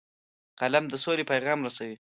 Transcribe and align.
قلم 0.59 0.85
د 0.89 0.93
سولې 1.03 1.23
پیغام 1.31 1.59
رسوي 1.65 1.95